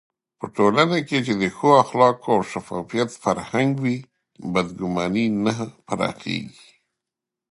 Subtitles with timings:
[0.39, 3.97] په ټولنه کې چې د ښو اخلاقو او شفافيت فرهنګ وي،
[4.53, 5.53] بدګماني نه
[5.85, 6.71] پراخېږي.